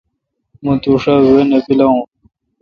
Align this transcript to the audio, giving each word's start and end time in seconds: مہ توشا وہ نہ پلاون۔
مہ 0.63 0.73
توشا 0.81 1.13
وہ 1.25 1.37
نہ 1.49 1.57
پلاون۔ 1.65 1.99